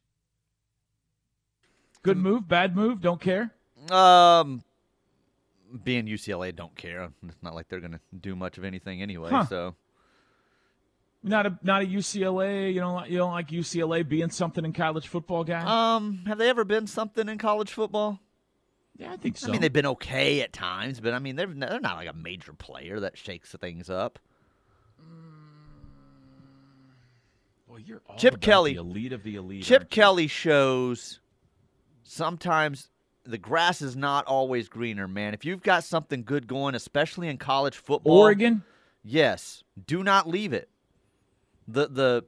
[2.03, 3.51] Good move, bad move, don't care?
[3.91, 4.63] Um,
[5.85, 7.11] being UCLA, don't care.
[7.27, 9.31] It's not like they're going to do much of anything anyway.
[9.31, 9.47] Huh.
[9.47, 9.75] So
[11.23, 12.73] Not a not a UCLA.
[12.73, 15.97] You don't you don't like UCLA being something in college football, guy.
[15.97, 18.21] Um, have they ever been something in college football?
[18.99, 19.49] Yeah, I think so.
[19.49, 22.13] I mean, they've been okay at times, but I mean, they're they're not like a
[22.13, 24.19] major player that shakes things up.
[25.01, 25.39] Mm.
[27.69, 29.63] Boy, you're all Chip Kelly, the elite of the elite.
[29.63, 29.89] Chip?
[29.89, 31.21] Kelly shows
[32.03, 32.91] sometimes
[33.25, 35.33] the grass is not always greener, man.
[35.33, 38.65] If you've got something good going, especially in college football, Oregon.
[39.05, 40.69] yes, do not leave it.
[41.69, 42.25] the the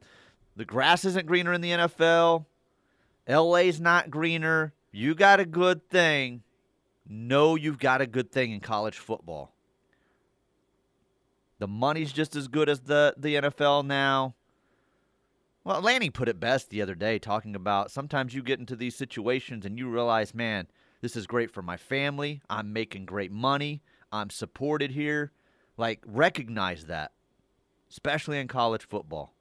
[0.57, 2.45] The grass isn't greener in the NFL.
[3.27, 4.73] LA's not greener.
[4.93, 6.43] You got a good thing.
[7.13, 9.53] Know you've got a good thing in college football.
[11.59, 14.37] The money's just as good as the the NFL now.
[15.65, 18.95] Well, Lanning put it best the other day, talking about sometimes you get into these
[18.95, 20.69] situations and you realize, man,
[21.01, 22.43] this is great for my family.
[22.49, 23.83] I'm making great money.
[24.13, 25.33] I'm supported here.
[25.77, 27.13] Like, recognize that,
[27.91, 29.35] especially in college football.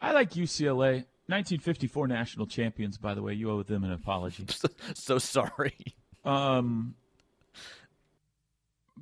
[0.00, 1.04] I like UCLA.
[1.26, 3.34] 1954 national champions, by the way.
[3.34, 4.46] You owe them an apology.
[4.94, 5.76] so sorry.
[6.24, 6.94] Um,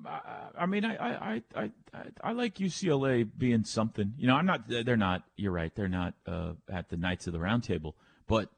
[0.07, 0.21] I,
[0.61, 4.15] I mean, I, I, I, I, I like UCLA being something.
[4.19, 4.69] You know, I'm not.
[4.69, 5.23] They're not.
[5.37, 5.75] You're right.
[5.75, 8.51] They're not uh, at the Knights of the Round Table, but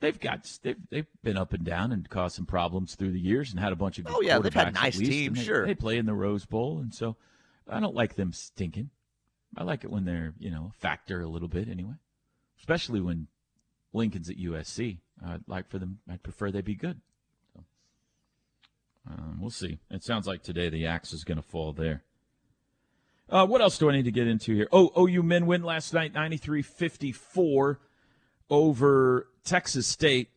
[0.00, 3.50] they've got they've they've been up and down and caused some problems through the years
[3.50, 5.66] and had a bunch of good Oh, yeah, they've had nice least, teams, they, sure.
[5.66, 7.16] They play in the Rose Bowl, and so
[7.68, 8.90] I don't like them stinking.
[9.56, 11.94] I like it when they're you know a factor a little bit anyway,
[12.58, 13.28] especially when
[13.92, 14.98] Lincoln's at USC.
[15.24, 16.00] I'd like for them.
[16.10, 17.00] I'd prefer they be good.
[19.10, 19.78] Um, we'll see.
[19.90, 22.02] It sounds like today the axe is going to fall there.
[23.28, 24.68] Uh, what else do I need to get into here?
[24.72, 27.78] Oh, OU men win last night 93 54
[28.50, 30.28] over Texas State.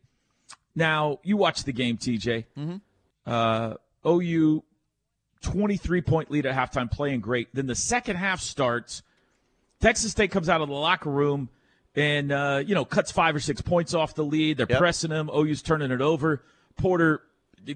[0.75, 2.45] Now, you watched the game, TJ.
[2.57, 2.81] Mhm.
[3.25, 4.63] Uh, OU
[5.41, 7.53] 23 point lead at halftime, playing great.
[7.53, 9.01] Then the second half starts.
[9.79, 11.49] Texas State comes out of the locker room
[11.95, 14.57] and, uh, you know, cuts five or six points off the lead.
[14.57, 15.29] They're pressing him.
[15.29, 16.43] OU's turning it over.
[16.77, 17.23] Porter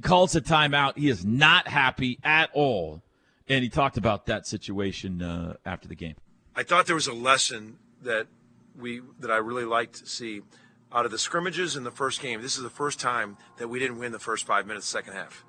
[0.02, 0.98] calls a timeout.
[0.98, 3.02] He is not happy at all.
[3.50, 6.16] And he talked about that situation uh, after the game.
[6.56, 8.28] I thought there was a lesson that
[8.78, 10.42] we that I really liked to see
[10.92, 12.42] out of the scrimmages in the first game.
[12.42, 15.44] This is the first time that we didn't win the first five minutes, second half.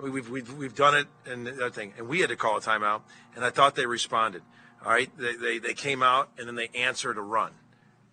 [0.00, 2.56] We- We've, we've, we've done it and the other thing, and we had to call
[2.56, 3.02] a timeout,
[3.36, 4.42] and I thought they responded.
[4.84, 7.52] All right, they, they, they came out and then they answered a run.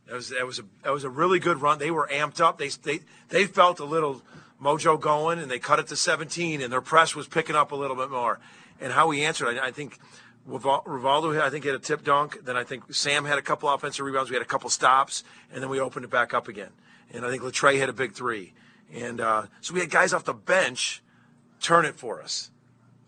[0.07, 1.79] That was that was a that was a really good run.
[1.79, 2.57] They were amped up.
[2.57, 2.99] They they
[3.29, 4.21] they felt a little
[4.61, 7.75] mojo going, and they cut it to 17, and their press was picking up a
[7.75, 8.39] little bit more.
[8.79, 9.99] And how we answered, I, I think
[10.45, 12.43] Rival- Rivaldo, I think, had a tip dunk.
[12.43, 14.29] Then I think Sam had a couple offensive rebounds.
[14.29, 16.71] We had a couple stops, and then we opened it back up again.
[17.13, 18.53] And I think Le'Tre had a big three.
[18.93, 21.03] And uh, so we had guys off the bench
[21.61, 22.51] turn it for us.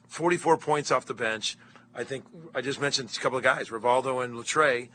[0.07, 1.57] 44 points off the bench.
[1.95, 4.89] I think I just mentioned a couple of guys, Rivaldo and Le'Tre,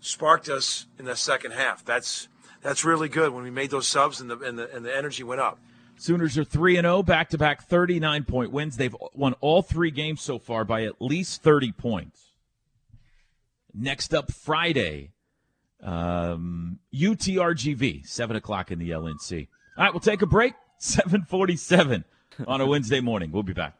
[0.00, 1.84] sparked us in the second half.
[1.84, 2.28] That's
[2.60, 5.22] that's really good when we made those subs and the and the, and the energy
[5.22, 5.58] went up.
[5.98, 8.76] Sooners are 3 and 0, back to back 39 point wins.
[8.76, 12.32] They've won all three games so far by at least 30 points.
[13.74, 15.12] Next up, Friday,
[15.82, 19.48] um, UTRGV, 7 o'clock in the LNC.
[19.76, 20.54] All right, we'll take a break.
[20.78, 22.04] 747
[22.46, 23.32] on a Wednesday morning.
[23.32, 23.74] We'll be back.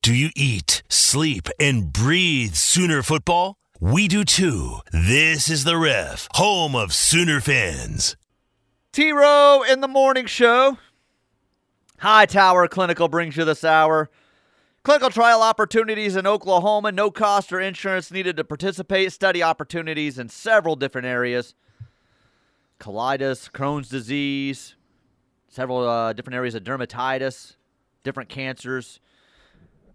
[0.00, 3.58] Do you eat, sleep, and breathe Sooner football?
[3.78, 4.78] We do too.
[4.90, 8.16] This is the Ref, home of Sooner fans.
[8.92, 10.78] T Row in the morning show.
[11.98, 14.10] Hightower Clinical brings you this hour.
[14.84, 19.12] Clinical trial opportunities in Oklahoma, no cost or insurance needed to participate.
[19.12, 21.54] Study opportunities in several different areas
[22.78, 24.76] colitis, Crohn's disease,
[25.48, 27.56] several uh, different areas of dermatitis,
[28.04, 29.00] different cancers,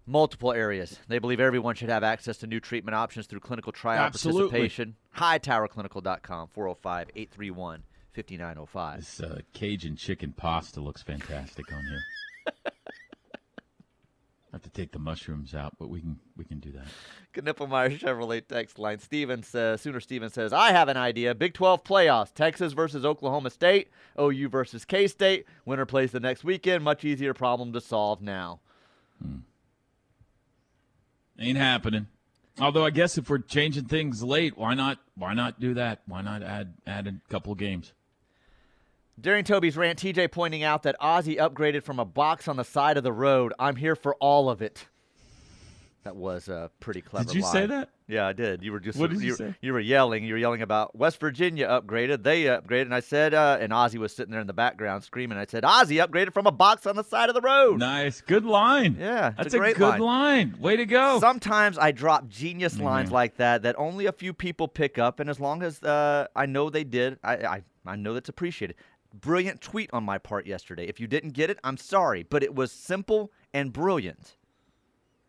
[0.06, 0.98] multiple areas.
[1.08, 4.42] They believe everyone should have access to new treatment options through clinical trial participation.
[4.42, 4.58] Absolutely.
[4.58, 4.96] participation.
[5.16, 7.82] HightowerClinical.com, 405 831
[8.14, 9.00] 5905.
[9.00, 12.04] This uh, Cajun chicken pasta looks fantastic on here.
[12.66, 12.70] I
[14.52, 16.86] have to take the mushrooms out, but we can we can do that.
[17.34, 19.00] Knippelmeyer Chevrolet text line.
[19.00, 21.34] Steven says, Sooner Steven says, I have an idea.
[21.34, 22.32] Big 12 playoffs.
[22.32, 23.90] Texas versus Oklahoma State.
[24.20, 25.46] OU versus K State.
[25.64, 26.84] Winner plays the next weekend.
[26.84, 28.60] Much easier problem to solve now.
[31.38, 32.06] Ain't happening.
[32.60, 36.02] Although I guess if we're changing things late, why not why not do that?
[36.06, 37.92] Why not add add a couple games?
[39.20, 42.96] During Toby's rant, TJ pointing out that Ozzy upgraded from a box on the side
[42.96, 43.52] of the road.
[43.58, 44.86] I'm here for all of it.
[46.02, 47.24] That was a pretty clever.
[47.24, 47.34] Line.
[47.34, 47.88] Did you say that?
[48.08, 48.62] Yeah, I did.
[48.62, 49.54] You were just What did you you, say?
[49.62, 50.22] you were yelling.
[50.24, 52.22] You were yelling about West Virginia upgraded.
[52.22, 55.38] They upgraded, and I said, uh, and Ozzy was sitting there in the background screaming.
[55.38, 57.78] I said, Ozzy upgraded from a box on the side of the road.
[57.78, 58.96] Nice, good line.
[59.00, 60.00] Yeah, That's a a, good line.
[60.00, 60.56] line.
[60.60, 61.18] Way to go.
[61.20, 63.12] Sometimes I drop genius lines Mhm.
[63.12, 66.44] like that that only a few people pick up, and as long as uh, I
[66.44, 68.76] know they did, I, I I know that's appreciated.
[69.20, 70.86] Brilliant tweet on my part yesterday.
[70.86, 74.34] If you didn't get it, I'm sorry, but it was simple and brilliant.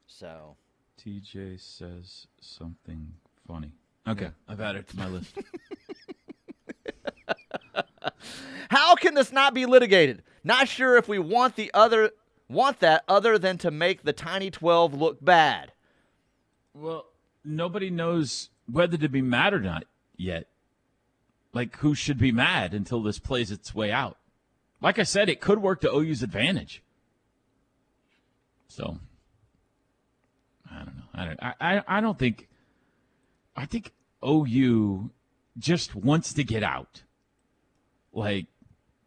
[0.08, 0.56] So
[1.00, 3.14] TJ says something
[3.48, 3.72] funny.
[4.08, 5.38] Okay, I've added it to my list.
[8.70, 10.24] How can this not be litigated?
[10.44, 12.12] Not sure if we want the other
[12.48, 15.74] want that other than to make the Tiny 12 look bad.
[16.74, 17.06] Well,
[17.44, 19.86] nobody knows whether to be mad or not
[20.18, 20.48] yet.
[21.56, 24.18] Like, who should be mad until this plays its way out?
[24.82, 26.84] Like I said, it could work to OU's advantage.
[28.68, 28.98] So,
[30.70, 31.04] I don't know.
[31.14, 31.40] I don't.
[31.42, 32.50] I, I, don't think.
[33.56, 33.94] I think
[34.24, 35.12] OU
[35.58, 37.04] just wants to get out.
[38.12, 38.48] Like,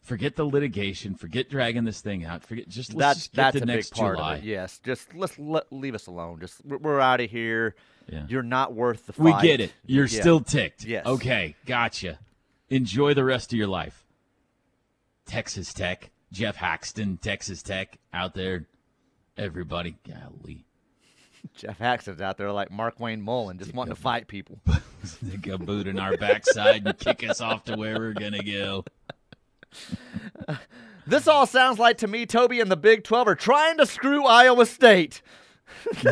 [0.00, 1.16] forget the litigation.
[1.16, 2.42] Forget dragging this thing out.
[2.44, 4.36] Forget just let's that's just get that's a next big part July.
[4.36, 4.46] of it.
[4.46, 6.40] Yes, just let's let, leave us alone.
[6.40, 7.74] Just we're, we're out of here.
[8.10, 8.24] Yeah.
[8.26, 9.42] You're not worth the fight.
[9.42, 9.74] We get it.
[9.84, 10.20] You're Yeah.
[10.20, 10.86] still ticked.
[10.86, 11.04] Yes.
[11.04, 12.18] Okay, gotcha.
[12.70, 14.04] Enjoy the rest of your life.
[15.26, 18.66] Texas Tech, Jeff Haxton, Texas Tech, out there.
[19.36, 20.64] Everybody, golly,
[21.54, 24.60] Jeff Haxton's out there like Markwayne Mullin, just wanting to fight people.
[25.04, 28.84] stick a boot in our backside and kick us off to where we're gonna go.
[31.08, 34.26] This all sounds like to me, Toby and the Big 12 are trying to screw
[34.26, 35.22] Iowa State.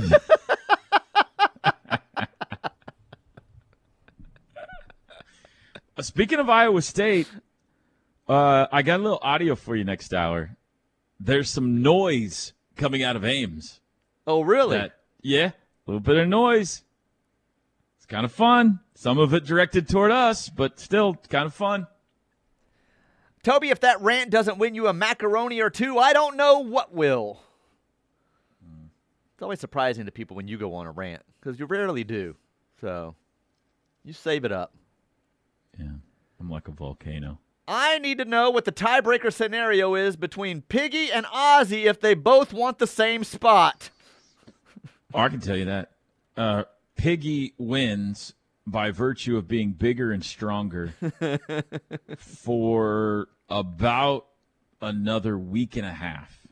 [6.01, 7.29] Speaking of Iowa State,
[8.29, 10.57] uh, I got a little audio for you next hour.
[11.19, 13.81] There's some noise coming out of Ames.
[14.27, 14.77] Oh, really?
[14.77, 15.55] That- yeah, a
[15.87, 16.83] little bit of noise.
[17.97, 18.81] It's kind of fun.
[18.95, 21.87] Some of it directed toward us, but still kind of fun.
[23.43, 26.93] Toby, if that rant doesn't win you a macaroni or two, I don't know what
[26.93, 27.41] will.
[29.35, 32.37] It's always surprising to people when you go on a rant because you rarely do.
[32.81, 33.15] So
[34.05, 34.73] you save it up.
[35.81, 37.39] I'm like a volcano.
[37.69, 42.15] I need to know what the tiebreaker scenario is between Piggy and Ozzy if they
[42.15, 43.91] both want the same spot.
[45.13, 45.91] Oh, I can tell you that.
[46.37, 46.65] Uh,
[46.97, 48.35] Piggy wins
[48.67, 50.95] by virtue of being bigger and stronger
[52.19, 54.27] for about
[54.81, 56.47] another week and a half.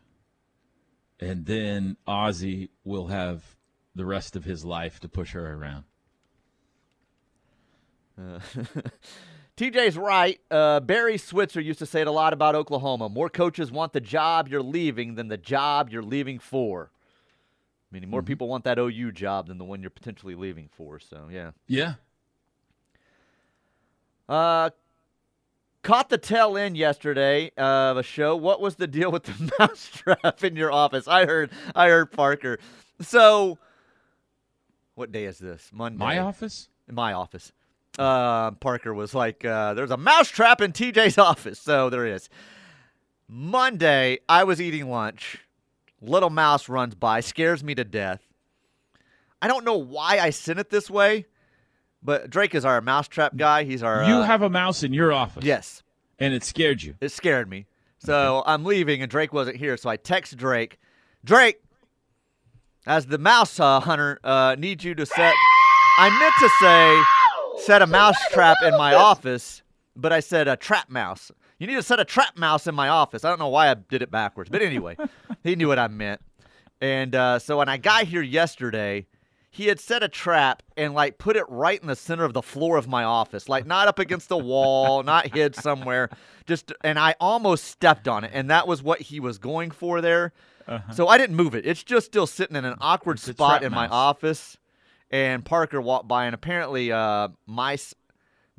[1.20, 3.56] And then Ozzy will have
[3.94, 5.84] the rest of his life to push her around.
[8.18, 8.38] Uh,
[9.56, 10.40] TJ's right.
[10.50, 13.08] Uh, Barry Switzer used to say it a lot about Oklahoma.
[13.08, 16.90] More coaches want the job you're leaving than the job you're leaving for.
[17.90, 18.26] Meaning more Mhm.
[18.26, 20.98] people want that OU job than the one you're potentially leaving for.
[20.98, 21.52] So yeah.
[21.68, 21.94] Yeah.
[24.28, 24.70] Uh,
[25.82, 28.34] caught the tail end yesterday of a show.
[28.36, 31.06] What was the deal with the mousetrap in your office?
[31.06, 31.50] I heard.
[31.74, 32.58] I heard Parker.
[33.00, 33.58] So,
[34.94, 35.70] what day is this?
[35.72, 35.98] Monday.
[35.98, 36.68] My office?
[36.88, 37.52] In my office.
[37.98, 42.28] Uh, Parker was like, uh, "There's a mousetrap in TJ's office." So there is.
[43.28, 45.38] Monday, I was eating lunch.
[46.00, 48.20] Little mouse runs by, scares me to death.
[49.40, 51.26] I don't know why I sent it this way,
[52.02, 53.64] but Drake is our mousetrap guy.
[53.64, 54.04] He's our.
[54.04, 55.44] You uh, have a mouse in your office.
[55.44, 55.82] Yes.
[56.18, 56.94] And it scared you.
[57.00, 57.66] It scared me.
[57.98, 59.76] So I'm leaving, and Drake wasn't here.
[59.76, 60.78] So I text Drake,
[61.24, 61.60] Drake,
[62.86, 65.34] as the mouse uh, hunter, uh, need you to set.
[65.98, 67.02] I meant to say
[67.58, 69.62] set a mouse trap in my office,
[69.96, 71.30] but I said a trap mouse.
[71.58, 73.24] You need to set a trap mouse in my office.
[73.24, 74.96] I don't know why I did it backwards, but anyway,
[75.42, 76.20] he knew what I meant.
[76.80, 79.06] And uh, so when I got here yesterday,
[79.50, 82.42] he had set a trap and like put it right in the center of the
[82.42, 86.10] floor of my office, like not up against the wall, not hid somewhere.
[86.46, 90.00] Just and I almost stepped on it, and that was what he was going for
[90.00, 90.32] there.
[90.92, 91.66] So I didn't move it.
[91.66, 94.56] It's just still sitting in an awkward It's spot in my office.
[95.10, 97.94] And Parker walked by, and apparently uh, mice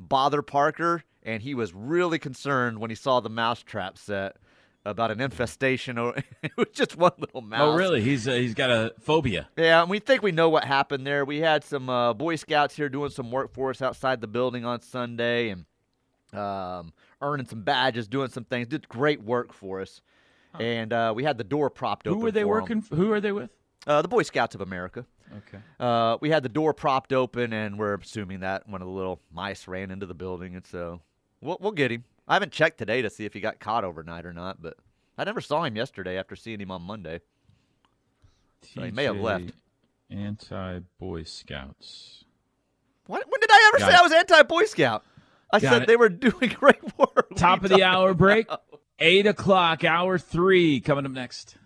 [0.00, 4.36] bother Parker, and he was really concerned when he saw the mouse trap set
[4.84, 5.98] about an infestation.
[5.98, 7.74] Or it was just one little mouse.
[7.74, 8.00] Oh, really?
[8.00, 9.48] He's uh, he's got a phobia.
[9.56, 11.24] Yeah, and we think we know what happened there.
[11.24, 14.64] We had some uh, Boy Scouts here doing some work for us outside the building
[14.64, 15.66] on Sunday and
[16.32, 18.68] um, earning some badges, doing some things.
[18.68, 20.00] Did great work for us.
[20.58, 22.18] And uh, we had the door propped open.
[22.18, 22.78] Who were they working?
[22.78, 23.50] f- Who are they with?
[23.86, 25.04] Uh, the Boy Scouts of America.
[25.38, 25.58] Okay.
[25.80, 29.20] Uh, we had the door propped open, and we're assuming that one of the little
[29.32, 31.00] mice ran into the building, and so
[31.40, 32.04] we'll, we'll get him.
[32.28, 34.74] I haven't checked today to see if he got caught overnight or not, but
[35.18, 37.20] I never saw him yesterday after seeing him on Monday.
[38.74, 39.52] So he may have left.
[40.10, 42.24] Anti Boy Scouts.
[43.06, 44.00] What, when did I ever Got say it.
[44.00, 45.04] I was anti Boy Scout?
[45.52, 45.88] I Got said it.
[45.88, 47.28] they were doing great work.
[47.36, 48.48] Top of the hour break.
[48.98, 51.56] Eight o'clock, hour three coming up next.